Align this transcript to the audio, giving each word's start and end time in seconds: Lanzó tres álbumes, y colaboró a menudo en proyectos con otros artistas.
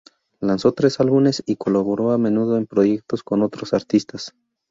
Lanzó 0.39 0.71
tres 0.71 0.99
álbumes, 0.99 1.43
y 1.45 1.57
colaboró 1.57 2.09
a 2.09 2.17
menudo 2.17 2.57
en 2.57 2.65
proyectos 2.65 3.21
con 3.21 3.43
otros 3.43 3.71
artistas. 3.75 4.33